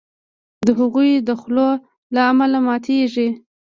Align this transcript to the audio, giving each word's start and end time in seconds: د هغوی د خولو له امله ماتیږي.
د 0.65 0.67
هغوی 0.79 1.09
د 1.27 1.29
خولو 1.39 1.69
له 2.13 2.21
امله 2.31 2.57
ماتیږي. 2.67 3.27